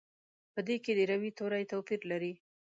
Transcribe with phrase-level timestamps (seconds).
[0.53, 2.33] په دې کې د روي توري توپیر لري.